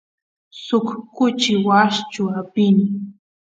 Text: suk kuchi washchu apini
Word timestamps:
suk 0.63 0.87
kuchi 1.15 1.53
washchu 1.67 2.23
apini 2.39 2.87